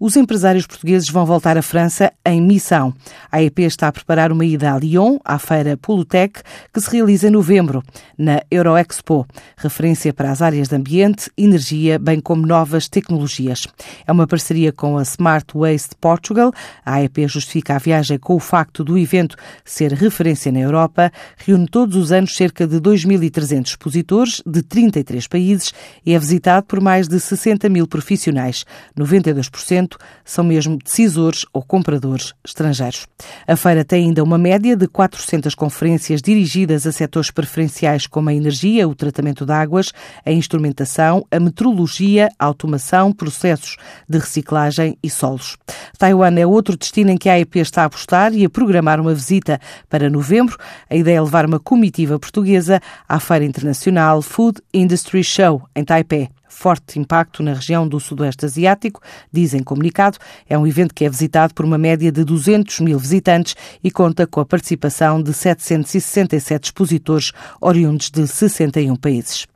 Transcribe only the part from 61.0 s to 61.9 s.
é visitado por uma